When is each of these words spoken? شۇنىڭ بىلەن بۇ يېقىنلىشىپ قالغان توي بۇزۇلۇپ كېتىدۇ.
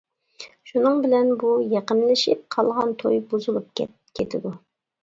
شۇنىڭ 0.69 1.03
بىلەن 1.03 1.29
بۇ 1.43 1.51
يېقىنلىشىپ 1.75 2.43
قالغان 2.57 2.99
توي 3.05 3.25
بۇزۇلۇپ 3.31 3.71
كېتىدۇ. 3.83 4.59